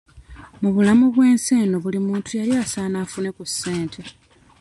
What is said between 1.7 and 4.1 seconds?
buli muntu yali asaana afune ku ssente.